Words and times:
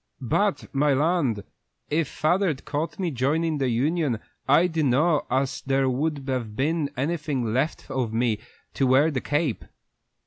"But, 0.23 0.65
my 0.73 0.95
land! 0.95 1.43
if 1.91 2.07
father'd 2.07 2.65
caught 2.65 2.97
me 2.97 3.11
joinin' 3.11 3.59
the 3.59 3.69
union 3.69 4.19
I 4.47 4.65
dun'no' 4.65 5.27
as 5.29 5.61
there 5.61 5.87
would 5.91 6.27
have 6.27 6.55
been 6.55 6.89
anything 6.97 7.53
left 7.53 7.85
of 7.91 8.11
me 8.11 8.39
to 8.73 8.87
wear 8.87 9.11
the 9.11 9.21
cape." 9.21 9.63